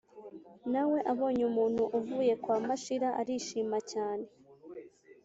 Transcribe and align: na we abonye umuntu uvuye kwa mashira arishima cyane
na 0.71 0.83
we 0.89 0.99
abonye 1.11 1.43
umuntu 1.51 1.83
uvuye 1.99 2.33
kwa 2.43 2.57
mashira 2.67 3.09
arishima 3.21 3.77
cyane 3.91 4.25